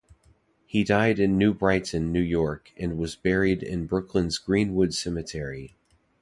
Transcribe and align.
He 0.65 0.83
died 0.83 1.19
in 1.19 1.37
New 1.37 1.53
Brighton, 1.53 2.11
New 2.11 2.23
York, 2.23 2.71
and 2.75 2.97
was 2.97 3.15
buried 3.15 3.61
in 3.61 3.85
Brooklyn's 3.85 4.39
Green-Wood 4.39 4.95
Cemetery. 4.95 5.75